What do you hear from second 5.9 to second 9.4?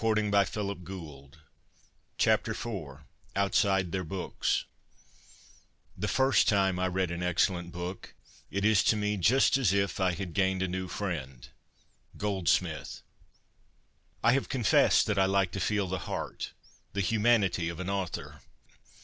The first time I read an excellent book, it is to me